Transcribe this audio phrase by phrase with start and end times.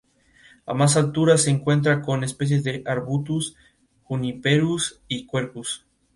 [0.65, 3.55] A más altura se encuentra con especies de "Arbutus",
[4.01, 5.85] "Juniperus" y "Quercus".